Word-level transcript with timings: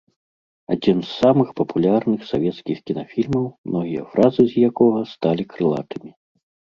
Адзін 0.75 0.97
з 1.01 1.09
самых 1.23 1.49
папулярных 1.59 2.23
савецкіх 2.29 2.77
кінафільмаў, 2.91 3.43
многія 3.71 4.07
фразы 4.15 4.43
з 4.55 4.65
якога 4.69 5.05
сталі 5.13 5.43
крылатымі. 5.53 6.11